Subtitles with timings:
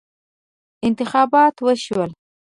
[0.87, 2.11] انتخابات وشول.